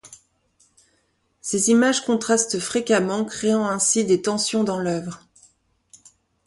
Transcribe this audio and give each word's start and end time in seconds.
Ces 1.41 1.69
images 1.69 2.03
contrastent 2.03 2.57
fréquemment, 2.59 3.23
créant 3.23 3.67
ainsi 3.67 4.03
des 4.03 4.19
tensions 4.23 4.63
dans 4.63 4.79
l’œuvre. 4.79 5.27